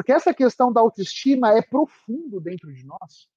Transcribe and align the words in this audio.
Porque 0.00 0.12
essa 0.12 0.32
questão 0.32 0.72
da 0.72 0.80
autoestima 0.80 1.52
é 1.52 1.60
profundo 1.60 2.40
dentro 2.40 2.72
de 2.72 2.86
nós. 2.86 3.28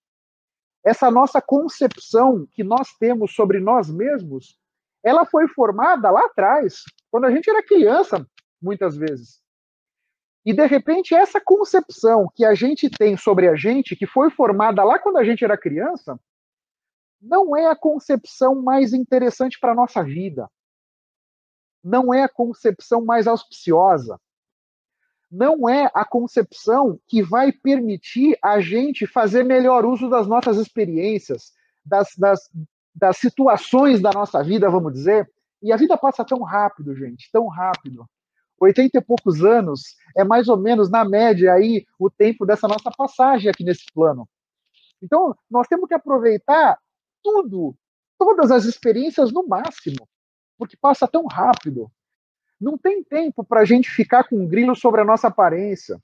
Essa 0.82 1.12
nossa 1.12 1.42
concepção 1.42 2.48
que 2.54 2.64
nós 2.64 2.94
temos 2.98 3.36
sobre 3.36 3.60
nós 3.60 3.90
mesmos, 3.90 4.58
ela 5.04 5.26
foi 5.26 5.46
formada 5.50 6.10
lá 6.10 6.26
atrás, 6.26 6.84
quando 7.12 7.26
a 7.26 7.32
gente 7.32 7.50
era 7.50 7.62
criança, 7.62 8.26
muitas 8.62 8.96
vezes. 8.96 9.42
E 10.46 10.54
de 10.54 10.66
repente 10.66 11.14
essa 11.14 11.42
concepção 11.42 12.32
que 12.34 12.46
a 12.46 12.56
gente 12.56 12.90
tem 12.90 13.18
sobre 13.18 13.50
a 13.50 13.58
gente, 13.58 13.94
que 13.94 14.08
foi 14.08 14.30
formada 14.30 14.86
lá 14.86 14.98
quando 14.98 15.18
a 15.18 15.24
gente 15.26 15.44
era 15.44 15.58
criança, 15.58 16.18
não 17.22 17.58
é 17.58 17.68
a 17.68 17.76
concepção 17.76 18.56
mais 18.56 18.94
interessante 18.94 19.60
para 19.60 19.74
a 19.74 19.76
nossa 19.76 20.02
vida. 20.02 20.50
Não 21.84 22.14
é 22.14 22.24
a 22.24 22.30
concepção 22.30 23.04
mais 23.04 23.28
auspiciosa 23.28 24.18
não 25.34 25.68
é 25.68 25.90
a 25.96 26.06
concepção 26.06 27.00
que 27.08 27.24
vai 27.24 27.52
permitir 27.52 28.38
a 28.40 28.62
gente 28.62 29.08
fazer 29.08 29.44
melhor 29.44 29.84
uso 29.84 30.08
das 30.08 30.28
nossas 30.28 30.58
experiências, 30.58 31.52
das, 31.84 32.10
das, 32.16 32.40
das 32.94 33.18
situações 33.18 34.00
da 34.00 34.12
nossa 34.12 34.44
vida, 34.44 34.70
vamos 34.70 34.94
dizer. 34.94 35.28
E 35.60 35.74
a 35.74 35.78
vida 35.78 35.98
passa 35.98 36.24
tão 36.24 36.44
rápido, 36.44 36.96
gente, 36.96 37.32
tão 37.32 37.48
rápido. 37.48 38.06
80 38.60 38.96
e 38.96 39.02
poucos 39.02 39.44
anos 39.44 39.96
é 40.16 40.24
mais 40.24 40.48
ou 40.48 40.56
menos, 40.56 40.92
na 40.92 41.04
média, 41.04 41.52
aí 41.52 41.84
o 41.98 42.12
tempo 42.12 42.46
dessa 42.46 42.68
nossa 42.68 42.92
passagem 42.96 43.50
aqui 43.50 43.64
nesse 43.64 43.86
plano. 43.92 44.30
Então, 45.02 45.36
nós 45.50 45.68
temos 45.68 45.88
que 45.88 45.96
aproveitar 45.96 46.78
tudo, 47.24 47.76
todas 48.20 48.52
as 48.52 48.66
experiências 48.66 49.34
no 49.34 49.48
máximo, 49.48 50.08
porque 50.60 50.78
passa 50.78 51.08
tão 51.08 51.26
rápido. 51.26 51.92
Não 52.64 52.78
tem 52.78 53.04
tempo 53.04 53.44
para 53.44 53.60
a 53.60 53.66
gente 53.66 53.90
ficar 53.90 54.24
com 54.24 54.38
um 54.38 54.48
grilo 54.48 54.74
sobre 54.74 55.02
a 55.02 55.04
nossa 55.04 55.28
aparência. 55.28 56.00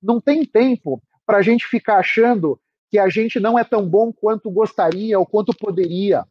Não 0.00 0.20
tem 0.20 0.44
tempo 0.44 1.02
para 1.26 1.38
a 1.38 1.42
gente 1.42 1.66
ficar 1.66 1.98
achando 1.98 2.60
que 2.88 2.96
a 2.96 3.08
gente 3.08 3.40
não 3.40 3.58
é 3.58 3.64
tão 3.64 3.88
bom 3.88 4.12
quanto 4.12 4.52
gostaria 4.52 5.18
ou 5.18 5.26
quanto 5.26 5.52
poderia. 5.52 6.24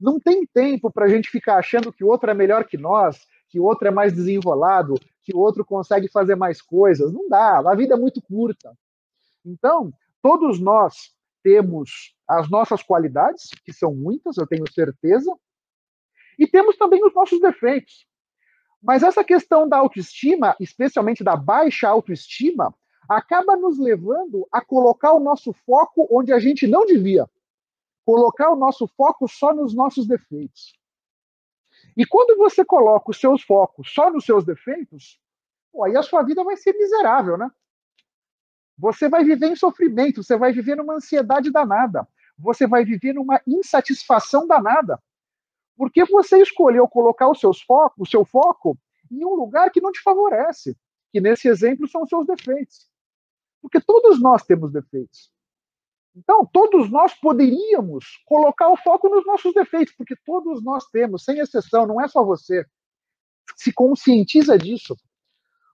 Não 0.00 0.18
tem 0.18 0.44
tempo 0.44 0.90
para 0.90 1.04
a 1.04 1.08
gente 1.08 1.30
ficar 1.30 1.58
achando 1.58 1.92
que 1.92 2.02
o 2.02 2.08
outro 2.08 2.28
é 2.28 2.34
melhor 2.34 2.64
que 2.64 2.76
nós, 2.76 3.24
que 3.48 3.60
o 3.60 3.62
outro 3.62 3.86
é 3.86 3.92
mais 3.92 4.12
desenrolado, 4.12 4.94
que 5.22 5.32
o 5.32 5.38
outro 5.38 5.64
consegue 5.64 6.08
fazer 6.08 6.34
mais 6.34 6.60
coisas. 6.60 7.12
Não 7.12 7.28
dá, 7.28 7.58
a 7.58 7.74
vida 7.76 7.94
é 7.94 7.96
muito 7.96 8.20
curta. 8.20 8.76
Então, 9.44 9.92
todos 10.20 10.58
nós 10.58 11.12
temos 11.40 12.16
as 12.28 12.50
nossas 12.50 12.82
qualidades, 12.82 13.48
que 13.64 13.72
são 13.72 13.94
muitas, 13.94 14.36
eu 14.36 14.46
tenho 14.46 14.68
certeza, 14.72 15.32
e 16.36 16.48
temos 16.48 16.76
também 16.76 17.06
os 17.06 17.14
nossos 17.14 17.40
defeitos. 17.40 18.08
Mas 18.86 19.02
essa 19.02 19.24
questão 19.24 19.68
da 19.68 19.78
autoestima, 19.78 20.54
especialmente 20.60 21.24
da 21.24 21.34
baixa 21.34 21.88
autoestima, 21.88 22.72
acaba 23.08 23.56
nos 23.56 23.80
levando 23.80 24.46
a 24.52 24.60
colocar 24.60 25.12
o 25.12 25.18
nosso 25.18 25.52
foco 25.52 26.06
onde 26.08 26.32
a 26.32 26.38
gente 26.38 26.68
não 26.68 26.86
devia. 26.86 27.28
Colocar 28.04 28.52
o 28.52 28.54
nosso 28.54 28.86
foco 28.86 29.26
só 29.26 29.52
nos 29.52 29.74
nossos 29.74 30.06
defeitos. 30.06 30.78
E 31.96 32.06
quando 32.06 32.38
você 32.38 32.64
coloca 32.64 33.10
os 33.10 33.18
seus 33.18 33.42
focos 33.42 33.92
só 33.92 34.08
nos 34.08 34.24
seus 34.24 34.44
defeitos, 34.44 35.20
pô, 35.72 35.82
aí 35.82 35.96
a 35.96 36.02
sua 36.02 36.22
vida 36.22 36.44
vai 36.44 36.56
ser 36.56 36.72
miserável, 36.74 37.36
né? 37.36 37.50
Você 38.78 39.08
vai 39.08 39.24
viver 39.24 39.48
em 39.48 39.56
sofrimento, 39.56 40.22
você 40.22 40.36
vai 40.36 40.52
viver 40.52 40.76
numa 40.76 40.94
ansiedade 40.94 41.50
danada, 41.50 42.06
você 42.38 42.68
vai 42.68 42.84
viver 42.84 43.14
numa 43.14 43.42
insatisfação 43.48 44.46
danada. 44.46 45.02
Porque 45.76 46.04
você 46.04 46.40
escolheu 46.40 46.88
colocar 46.88 47.30
os 47.30 47.38
seus 47.38 47.60
focos, 47.60 48.08
o 48.08 48.10
seu 48.10 48.24
foco 48.24 48.78
em 49.10 49.24
um 49.24 49.34
lugar 49.34 49.70
que 49.70 49.80
não 49.80 49.92
te 49.92 50.00
favorece, 50.00 50.76
que 51.12 51.20
nesse 51.20 51.48
exemplo 51.48 51.86
são 51.86 52.02
os 52.02 52.08
seus 52.08 52.26
defeitos. 52.26 52.88
Porque 53.60 53.80
todos 53.80 54.20
nós 54.20 54.42
temos 54.44 54.72
defeitos. 54.72 55.30
Então, 56.14 56.46
todos 56.46 56.90
nós 56.90 57.12
poderíamos 57.14 58.22
colocar 58.24 58.70
o 58.70 58.76
foco 58.76 59.08
nos 59.08 59.26
nossos 59.26 59.52
defeitos, 59.52 59.94
porque 59.94 60.16
todos 60.24 60.64
nós 60.64 60.86
temos, 60.86 61.24
sem 61.24 61.38
exceção, 61.38 61.86
não 61.86 62.00
é 62.00 62.08
só 62.08 62.24
você. 62.24 62.64
Se 63.54 63.72
conscientiza 63.72 64.56
disso. 64.56 64.96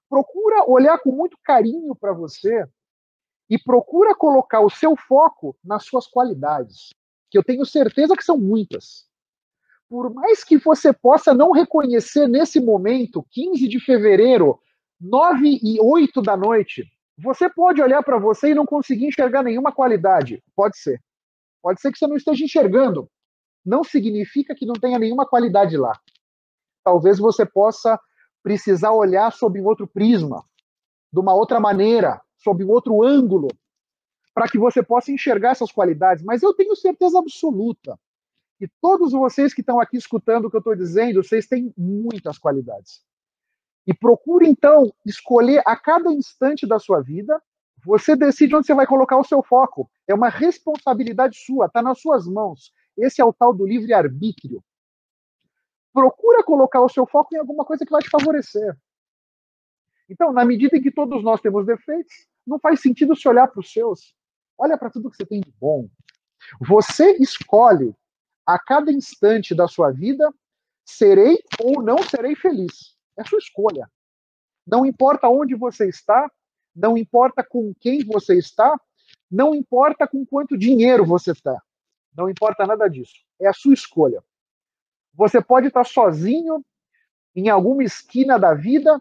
Procura 0.08 0.68
olhar 0.68 0.98
com 0.98 1.12
muito 1.12 1.38
carinho 1.44 1.94
para 1.94 2.12
você 2.12 2.66
e 3.48 3.56
procura 3.56 4.16
colocar 4.16 4.60
o 4.60 4.70
seu 4.70 4.96
foco 4.96 5.56
nas 5.64 5.84
suas 5.84 6.08
qualidades, 6.08 6.90
que 7.30 7.38
eu 7.38 7.44
tenho 7.44 7.64
certeza 7.64 8.16
que 8.16 8.24
são 8.24 8.36
muitas 8.36 9.06
por 9.92 10.10
mais 10.10 10.42
que 10.42 10.56
você 10.56 10.90
possa 10.90 11.34
não 11.34 11.52
reconhecer 11.52 12.26
nesse 12.26 12.58
momento, 12.58 13.26
15 13.30 13.68
de 13.68 13.78
fevereiro, 13.78 14.58
9 14.98 15.60
e 15.62 15.78
8 15.82 16.22
da 16.22 16.34
noite, 16.34 16.90
você 17.18 17.46
pode 17.50 17.82
olhar 17.82 18.02
para 18.02 18.18
você 18.18 18.52
e 18.52 18.54
não 18.54 18.64
conseguir 18.64 19.08
enxergar 19.08 19.42
nenhuma 19.42 19.70
qualidade. 19.70 20.42
Pode 20.56 20.78
ser. 20.78 20.98
Pode 21.60 21.78
ser 21.78 21.92
que 21.92 21.98
você 21.98 22.06
não 22.06 22.16
esteja 22.16 22.42
enxergando. 22.42 23.06
Não 23.62 23.84
significa 23.84 24.54
que 24.54 24.64
não 24.64 24.72
tenha 24.72 24.98
nenhuma 24.98 25.26
qualidade 25.26 25.76
lá. 25.76 25.92
Talvez 26.82 27.18
você 27.18 27.44
possa 27.44 28.00
precisar 28.42 28.92
olhar 28.92 29.30
sob 29.30 29.60
um 29.60 29.66
outro 29.66 29.86
prisma, 29.86 30.42
de 31.12 31.20
uma 31.20 31.34
outra 31.34 31.60
maneira, 31.60 32.18
sob 32.38 32.64
um 32.64 32.70
outro 32.70 33.04
ângulo, 33.04 33.48
para 34.32 34.48
que 34.48 34.56
você 34.56 34.82
possa 34.82 35.12
enxergar 35.12 35.50
essas 35.50 35.70
qualidades. 35.70 36.24
Mas 36.24 36.42
eu 36.42 36.54
tenho 36.54 36.74
certeza 36.74 37.18
absoluta 37.18 37.98
e 38.62 38.68
todos 38.80 39.10
vocês 39.10 39.52
que 39.52 39.60
estão 39.60 39.80
aqui 39.80 39.96
escutando 39.96 40.44
o 40.44 40.50
que 40.50 40.54
eu 40.54 40.60
estou 40.60 40.76
dizendo, 40.76 41.20
vocês 41.20 41.48
têm 41.48 41.74
muitas 41.76 42.38
qualidades. 42.38 43.04
E 43.84 43.92
procure, 43.92 44.46
então, 44.46 44.94
escolher 45.04 45.60
a 45.66 45.76
cada 45.76 46.12
instante 46.12 46.64
da 46.64 46.78
sua 46.78 47.00
vida, 47.00 47.42
você 47.84 48.14
decide 48.14 48.54
onde 48.54 48.68
você 48.68 48.72
vai 48.72 48.86
colocar 48.86 49.18
o 49.18 49.24
seu 49.24 49.42
foco. 49.42 49.90
É 50.06 50.14
uma 50.14 50.28
responsabilidade 50.28 51.38
sua, 51.44 51.66
está 51.66 51.82
nas 51.82 52.00
suas 52.00 52.24
mãos. 52.24 52.72
Esse 52.96 53.20
é 53.20 53.24
o 53.24 53.32
tal 53.32 53.52
do 53.52 53.66
livre-arbítrio. 53.66 54.62
Procura 55.92 56.44
colocar 56.44 56.82
o 56.82 56.88
seu 56.88 57.04
foco 57.04 57.34
em 57.34 57.38
alguma 57.38 57.64
coisa 57.64 57.84
que 57.84 57.90
vai 57.90 58.00
te 58.00 58.10
favorecer. 58.10 58.78
Então, 60.08 60.32
na 60.32 60.44
medida 60.44 60.76
em 60.76 60.80
que 60.80 60.92
todos 60.92 61.20
nós 61.24 61.40
temos 61.40 61.66
defeitos, 61.66 62.14
não 62.46 62.60
faz 62.60 62.80
sentido 62.80 63.16
se 63.16 63.28
olhar 63.28 63.48
para 63.48 63.58
os 63.58 63.72
seus. 63.72 64.14
Olha 64.56 64.78
para 64.78 64.88
tudo 64.88 65.10
que 65.10 65.16
você 65.16 65.26
tem 65.26 65.40
de 65.40 65.52
bom. 65.60 65.88
Você 66.60 67.16
escolhe 67.16 67.92
a 68.46 68.58
cada 68.58 68.90
instante 68.92 69.54
da 69.54 69.68
sua 69.68 69.90
vida, 69.90 70.32
serei 70.84 71.38
ou 71.60 71.82
não 71.82 71.98
serei 72.02 72.34
feliz. 72.34 72.96
É 73.16 73.24
sua 73.24 73.38
escolha. 73.38 73.90
Não 74.66 74.86
importa 74.86 75.28
onde 75.28 75.54
você 75.54 75.88
está, 75.88 76.30
não 76.74 76.96
importa 76.96 77.42
com 77.44 77.74
quem 77.80 78.04
você 78.04 78.38
está, 78.38 78.78
Não 79.30 79.54
importa 79.54 80.06
com 80.06 80.26
quanto 80.26 80.58
dinheiro 80.58 81.06
você 81.06 81.32
está. 81.32 81.58
Não 82.14 82.28
importa 82.28 82.66
nada 82.66 82.86
disso. 82.86 83.14
É 83.40 83.48
a 83.48 83.52
sua 83.54 83.72
escolha. 83.72 84.22
Você 85.14 85.40
pode 85.42 85.68
estar 85.68 85.84
sozinho 85.84 86.62
em 87.34 87.48
alguma 87.48 87.82
esquina 87.82 88.38
da 88.38 88.52
vida, 88.52 89.00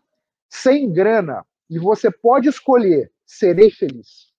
sem 0.49 0.91
grana, 0.91 1.45
e 1.69 1.77
você 1.77 2.09
pode 2.09 2.47
escolher: 2.47 3.11
serei 3.25 3.69
feliz. 3.69 4.31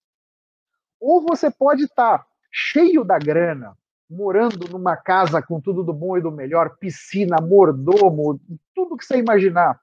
Ou 0.99 1.21
você 1.21 1.51
pode 1.51 1.83
estar 1.83 2.25
cheio 2.51 3.03
da 3.03 3.19
grana, 3.19 3.77
morando 4.13 4.67
numa 4.69 4.95
casa 4.95 5.41
com 5.41 5.59
tudo 5.59 5.83
do 5.83 5.93
bom 5.93 6.17
e 6.17 6.21
do 6.21 6.31
melhor, 6.31 6.77
piscina, 6.77 7.37
mordomo, 7.41 8.39
tudo 8.73 8.95
que 8.95 9.05
você 9.05 9.17
imaginar, 9.17 9.79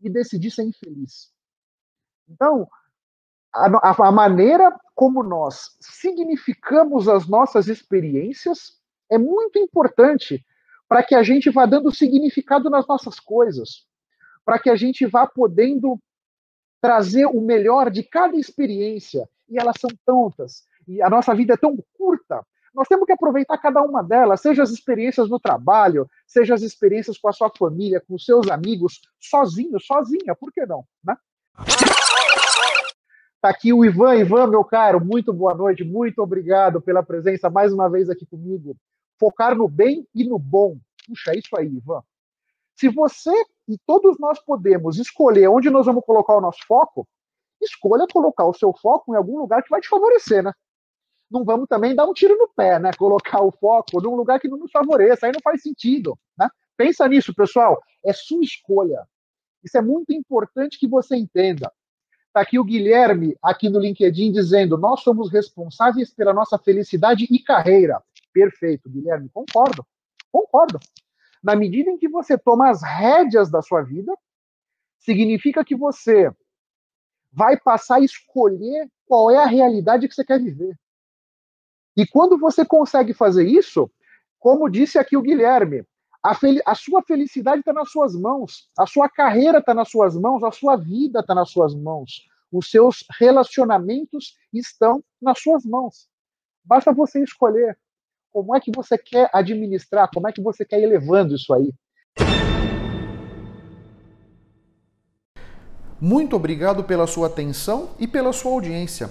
e 0.00 0.08
decidir 0.08 0.50
ser 0.50 0.64
infeliz. 0.64 1.32
Então, 2.28 2.68
a, 3.52 4.08
a 4.08 4.12
maneira 4.12 4.78
como 4.94 5.22
nós 5.22 5.76
significamos 5.80 7.08
as 7.08 7.26
nossas 7.26 7.68
experiências 7.68 8.78
é 9.10 9.18
muito 9.18 9.58
importante 9.58 10.44
para 10.88 11.02
que 11.02 11.14
a 11.14 11.22
gente 11.22 11.50
vá 11.50 11.66
dando 11.66 11.94
significado 11.94 12.68
nas 12.68 12.86
nossas 12.86 13.18
coisas, 13.18 13.86
para 14.44 14.58
que 14.58 14.70
a 14.70 14.76
gente 14.76 15.06
vá 15.06 15.26
podendo 15.26 15.98
trazer 16.80 17.26
o 17.26 17.40
melhor 17.40 17.90
de 17.90 18.02
cada 18.02 18.36
experiência. 18.36 19.28
E 19.48 19.58
elas 19.58 19.76
são 19.80 19.90
tantas, 20.06 20.64
e 20.86 21.02
a 21.02 21.10
nossa 21.10 21.34
vida 21.34 21.54
é 21.54 21.56
tão 21.56 21.76
curta. 21.96 22.44
Nós 22.74 22.86
temos 22.86 23.04
que 23.04 23.12
aproveitar 23.12 23.58
cada 23.58 23.82
uma 23.82 24.02
delas, 24.02 24.40
seja 24.40 24.62
as 24.62 24.70
experiências 24.70 25.28
no 25.28 25.40
trabalho, 25.40 26.08
seja 26.26 26.54
as 26.54 26.62
experiências 26.62 27.18
com 27.18 27.28
a 27.28 27.32
sua 27.32 27.50
família, 27.50 28.00
com 28.00 28.14
os 28.14 28.24
seus 28.24 28.48
amigos, 28.48 29.00
sozinho, 29.18 29.78
sozinha, 29.80 30.34
por 30.38 30.52
que 30.52 30.64
não? 30.64 30.84
Né? 31.04 31.16
Tá 33.40 33.48
aqui 33.48 33.72
o 33.72 33.84
Ivan. 33.84 34.16
Ivan, 34.16 34.46
meu 34.48 34.62
caro, 34.62 35.04
muito 35.04 35.32
boa 35.32 35.54
noite, 35.54 35.82
muito 35.82 36.20
obrigado 36.20 36.80
pela 36.80 37.02
presença 37.02 37.48
mais 37.48 37.72
uma 37.72 37.88
vez 37.88 38.10
aqui 38.10 38.26
comigo. 38.26 38.76
Focar 39.18 39.56
no 39.56 39.66
bem 39.66 40.06
e 40.14 40.24
no 40.24 40.38
bom. 40.38 40.76
Puxa, 41.06 41.32
é 41.32 41.38
isso 41.38 41.56
aí, 41.56 41.66
Ivan. 41.66 42.02
Se 42.76 42.88
você 42.88 43.32
e 43.68 43.78
todos 43.86 44.18
nós 44.18 44.38
podemos 44.38 44.98
escolher 44.98 45.48
onde 45.48 45.70
nós 45.70 45.86
vamos 45.86 46.04
colocar 46.04 46.36
o 46.36 46.40
nosso 46.40 46.60
foco, 46.66 47.06
escolha 47.60 48.06
colocar 48.12 48.46
o 48.46 48.54
seu 48.54 48.72
foco 48.72 49.12
em 49.12 49.16
algum 49.16 49.38
lugar 49.38 49.62
que 49.62 49.70
vai 49.70 49.80
te 49.80 49.88
favorecer, 49.88 50.42
né? 50.42 50.52
Não 51.30 51.44
vamos 51.44 51.68
também 51.68 51.94
dar 51.94 52.06
um 52.06 52.12
tiro 52.12 52.36
no 52.36 52.48
pé, 52.48 52.78
né? 52.78 52.90
Colocar 52.98 53.42
o 53.42 53.52
foco 53.52 54.00
num 54.00 54.16
lugar 54.16 54.40
que 54.40 54.48
não 54.48 54.58
nos 54.58 54.70
favoreça, 54.70 55.26
aí 55.26 55.32
não 55.32 55.40
faz 55.42 55.62
sentido, 55.62 56.18
né? 56.36 56.48
Pensa 56.76 57.06
nisso, 57.06 57.34
pessoal. 57.34 57.80
É 58.04 58.12
sua 58.12 58.42
escolha. 58.42 59.06
Isso 59.62 59.76
é 59.78 59.82
muito 59.82 60.12
importante 60.12 60.78
que 60.78 60.88
você 60.88 61.16
entenda. 61.16 61.72
Está 62.26 62.40
aqui 62.40 62.58
o 62.58 62.64
Guilherme, 62.64 63.36
aqui 63.42 63.68
no 63.68 63.78
LinkedIn, 63.78 64.32
dizendo: 64.32 64.78
Nós 64.78 65.02
somos 65.02 65.30
responsáveis 65.30 66.12
pela 66.12 66.32
nossa 66.32 66.58
felicidade 66.58 67.26
e 67.30 67.38
carreira. 67.38 68.02
Perfeito, 68.32 68.88
Guilherme, 68.88 69.28
concordo. 69.28 69.84
Concordo. 70.32 70.78
Na 71.42 71.56
medida 71.56 71.90
em 71.90 71.98
que 71.98 72.08
você 72.08 72.38
toma 72.38 72.70
as 72.70 72.82
rédeas 72.82 73.50
da 73.50 73.62
sua 73.62 73.82
vida, 73.82 74.12
significa 74.98 75.64
que 75.64 75.74
você 75.74 76.30
vai 77.32 77.58
passar 77.58 77.96
a 77.96 78.04
escolher 78.04 78.88
qual 79.06 79.30
é 79.30 79.36
a 79.38 79.46
realidade 79.46 80.06
que 80.08 80.14
você 80.14 80.24
quer 80.24 80.40
viver. 80.40 80.76
E 82.00 82.06
quando 82.06 82.38
você 82.38 82.64
consegue 82.64 83.12
fazer 83.12 83.46
isso, 83.46 83.90
como 84.38 84.70
disse 84.70 84.98
aqui 84.98 85.18
o 85.18 85.20
Guilherme, 85.20 85.84
a, 86.24 86.34
a 86.64 86.74
sua 86.74 87.02
felicidade 87.02 87.60
está 87.60 87.74
nas 87.74 87.90
suas 87.90 88.14
mãos, 88.14 88.70
a 88.78 88.86
sua 88.86 89.06
carreira 89.06 89.58
está 89.58 89.74
nas 89.74 89.90
suas 89.90 90.16
mãos, 90.16 90.42
a 90.42 90.50
sua 90.50 90.76
vida 90.76 91.20
está 91.20 91.34
nas 91.34 91.50
suas 91.50 91.74
mãos, 91.74 92.26
os 92.50 92.70
seus 92.70 93.04
relacionamentos 93.18 94.34
estão 94.50 95.04
nas 95.20 95.42
suas 95.42 95.62
mãos. 95.66 96.08
Basta 96.64 96.90
você 96.90 97.22
escolher 97.22 97.78
como 98.32 98.56
é 98.56 98.60
que 98.60 98.72
você 98.74 98.96
quer 98.96 99.28
administrar, 99.34 100.08
como 100.10 100.26
é 100.26 100.32
que 100.32 100.40
você 100.40 100.64
quer 100.64 100.80
ir 100.80 100.86
levando 100.86 101.34
isso 101.34 101.52
aí. 101.52 101.70
Muito 106.00 106.34
obrigado 106.34 106.82
pela 106.82 107.06
sua 107.06 107.26
atenção 107.26 107.90
e 107.98 108.08
pela 108.08 108.32
sua 108.32 108.52
audiência. 108.52 109.10